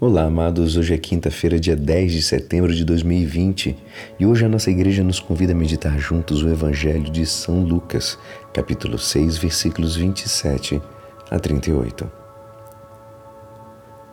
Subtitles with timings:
[0.00, 0.76] Olá, amados.
[0.76, 3.76] Hoje é quinta-feira, dia 10 de setembro de 2020
[4.16, 8.16] e hoje a nossa igreja nos convida a meditar juntos o Evangelho de São Lucas,
[8.54, 10.80] capítulo 6, versículos 27
[11.28, 12.08] a 38.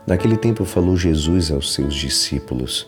[0.08, 2.88] Naquele tempo falou Jesus aos seus discípulos: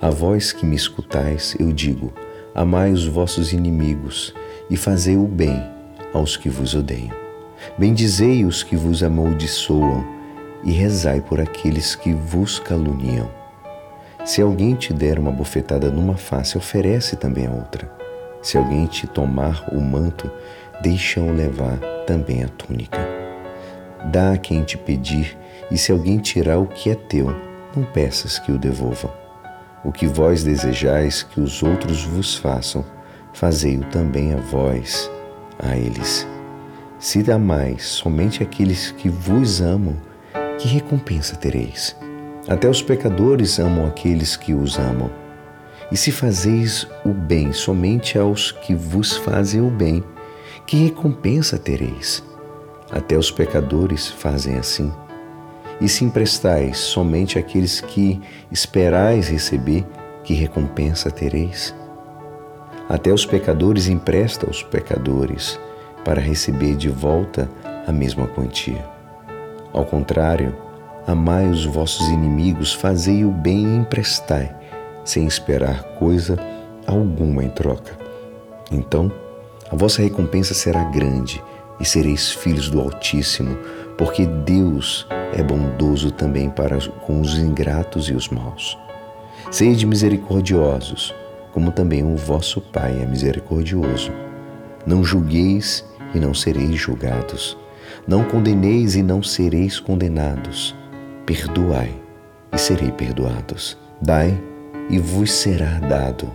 [0.00, 2.10] A vós que me escutais, eu digo:
[2.54, 4.32] amai os vossos inimigos
[4.70, 5.62] e fazei o bem
[6.14, 7.14] aos que vos odeiam.
[7.76, 10.19] Bendizei os que vos amaldiçoam
[10.62, 13.30] e rezai por aqueles que vos caluniam.
[14.24, 17.90] Se alguém te der uma bofetada numa face, oferece também a outra.
[18.42, 20.30] Se alguém te tomar o manto,
[20.82, 22.98] deixa-o levar também a túnica.
[24.06, 25.36] Dá a quem te pedir,
[25.70, 27.34] e se alguém tirar o que é teu,
[27.74, 29.12] não peças que o devolvam.
[29.84, 32.84] O que vós desejais que os outros vos façam,
[33.32, 35.10] fazei-o também a vós,
[35.58, 36.26] a eles.
[36.98, 39.96] Se amais somente aqueles que vos amam,
[40.60, 41.96] que recompensa tereis?
[42.46, 45.10] Até os pecadores amam aqueles que os amam.
[45.90, 50.04] E se fazeis o bem somente aos que vos fazem o bem,
[50.66, 52.22] que recompensa tereis?
[52.90, 54.92] Até os pecadores fazem assim.
[55.80, 58.20] E se emprestais somente àqueles que
[58.52, 59.86] esperais receber,
[60.22, 61.74] que recompensa tereis?
[62.86, 65.58] Até os pecadores emprestam aos pecadores,
[66.04, 67.48] para receber de volta
[67.86, 68.99] a mesma quantia.
[69.72, 70.56] Ao contrário,
[71.06, 74.54] amai os vossos inimigos, fazei o bem e emprestai,
[75.04, 76.38] sem esperar coisa
[76.86, 77.98] alguma em troca.
[78.70, 79.10] Então,
[79.70, 81.42] a vossa recompensa será grande
[81.78, 83.56] e sereis filhos do Altíssimo,
[83.96, 88.76] porque Deus é bondoso também para com os ingratos e os maus.
[89.50, 91.14] Sede misericordiosos,
[91.52, 94.12] como também o vosso Pai é misericordioso.
[94.86, 95.84] Não julgueis
[96.14, 97.56] e não sereis julgados.
[98.06, 100.74] Não condeneis e não sereis condenados.
[101.26, 101.94] Perdoai
[102.52, 103.78] e serei perdoados.
[104.00, 104.38] Dai
[104.88, 106.30] e vos será dado.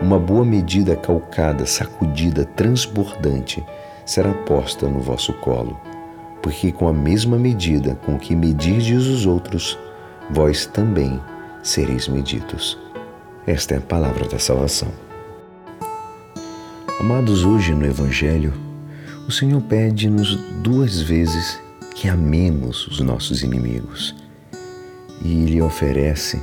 [0.00, 3.64] Uma boa medida calcada, sacudida, transbordante
[4.04, 5.78] será posta no vosso colo,
[6.42, 9.78] porque com a mesma medida com que medirdes os outros,
[10.30, 11.20] vós também
[11.62, 12.78] sereis medidos.
[13.46, 14.88] Esta é a palavra da salvação.
[17.00, 18.52] Amados, hoje no Evangelho,
[19.26, 21.58] o Senhor pede-nos duas vezes
[21.94, 24.14] que amemos os nossos inimigos
[25.24, 26.42] e Ele oferece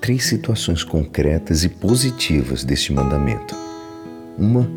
[0.00, 3.56] três situações concretas e positivas deste mandamento.
[4.38, 4.70] Uma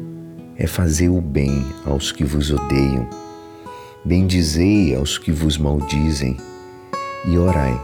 [0.57, 3.07] é fazer o bem aos que vos odeiam,
[4.03, 6.37] bendizei aos que vos maldizem
[7.27, 7.79] e orai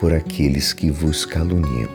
[0.00, 1.90] por aqueles que vos caluniam.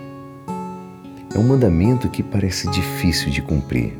[1.35, 3.93] É um mandamento que parece difícil de cumprir,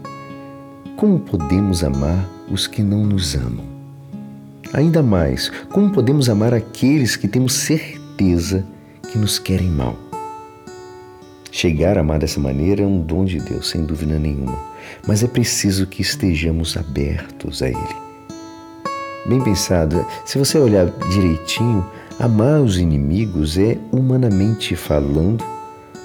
[0.99, 3.63] como podemos amar os que não nos amam?
[4.73, 8.65] Ainda mais, como podemos amar aqueles que temos certeza
[9.09, 9.95] que nos querem mal?
[11.49, 14.59] Chegar a amar dessa maneira é um dom de Deus, sem dúvida nenhuma,
[15.07, 17.95] mas é preciso que estejamos abertos a Ele.
[19.25, 21.85] Bem pensado, se você olhar direitinho,
[22.19, 25.45] amar os inimigos é, humanamente falando,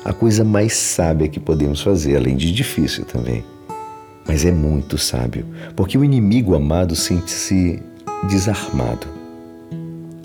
[0.04, 3.44] a coisa mais sábia que podemos fazer, além de difícil também
[4.26, 5.46] mas é muito sábio,
[5.76, 7.82] porque o inimigo amado sente-se
[8.28, 9.06] desarmado.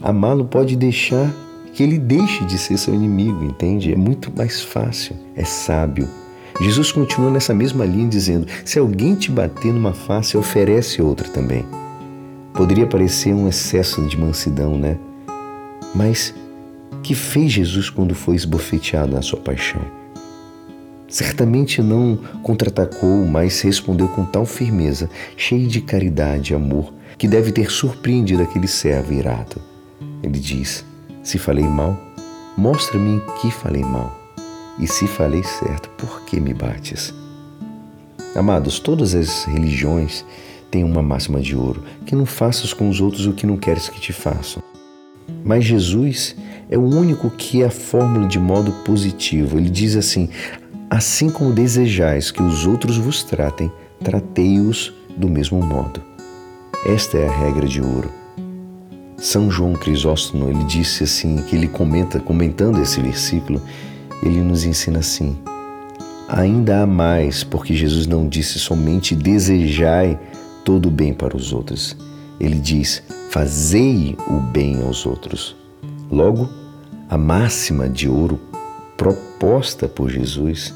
[0.02, 1.30] Amá-lo pode deixar
[1.74, 3.92] que ele deixe de ser seu inimigo, entende?
[3.92, 6.08] É muito mais fácil, é sábio.
[6.62, 11.66] Jesus continua nessa mesma linha dizendo: se alguém te bater numa face, oferece outra também.
[12.54, 14.98] Poderia parecer um excesso de mansidão, né?
[15.96, 16.34] Mas
[17.02, 19.82] que fez Jesus quando foi esbofeteado na sua paixão?
[21.10, 27.52] Certamente não contra-atacou, mas respondeu com tal firmeza, cheio de caridade e amor, que deve
[27.52, 29.60] ter surpreendido aquele servo irado.
[30.22, 30.86] Ele diz:
[31.24, 31.98] Se falei mal,
[32.56, 34.16] mostra-me que falei mal.
[34.80, 37.14] E se falei certo, por que me bates?
[38.36, 40.24] Amados, todas as religiões
[40.70, 43.90] têm uma máxima de ouro: que não faças com os outros o que não queres
[43.90, 44.62] que te façam.
[45.44, 46.36] Mas Jesus
[46.70, 49.58] é o único que é a fórmula de modo positivo.
[49.58, 50.30] Ele diz assim:
[50.90, 53.72] Assim como desejais que os outros vos tratem,
[54.04, 56.02] tratei-os do mesmo modo.
[56.84, 58.10] Esta é a regra de ouro.
[59.16, 63.62] São João Crisóstomo, ele disse assim, que ele comenta, comentando esse versículo,
[64.24, 65.38] ele nos ensina assim:
[66.28, 70.18] ainda há mais, porque Jesus não disse somente desejai
[70.66, 71.96] todo o bem para os outros.
[72.40, 75.56] Ele diz: fazei o bem aos outros.
[76.10, 76.50] Logo,
[77.08, 78.40] a máxima de ouro
[79.00, 80.74] proposta por Jesus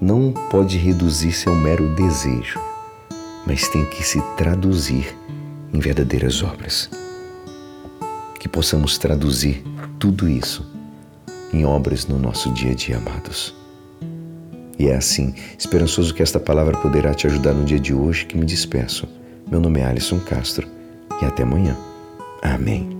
[0.00, 2.60] não pode reduzir-se a um mero desejo,
[3.46, 5.16] mas tem que se traduzir
[5.72, 6.90] em verdadeiras obras.
[8.40, 9.62] Que possamos traduzir
[10.00, 10.68] tudo isso
[11.52, 13.54] em obras no nosso dia a dia, amados.
[14.76, 18.36] E é assim, esperançoso que esta palavra poderá te ajudar no dia de hoje que
[18.36, 19.08] me despeço.
[19.48, 20.66] Meu nome é Alisson Castro
[21.22, 21.76] e até amanhã.
[22.42, 22.93] Amém.